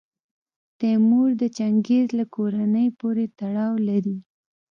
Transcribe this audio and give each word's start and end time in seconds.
تیمور 0.79 1.29
د 1.41 1.43
چنګیز 1.57 2.07
له 2.19 2.25
کورنۍ 2.35 2.87
پورې 2.99 3.25
تړاو 3.39 3.73
لري. 3.87 4.17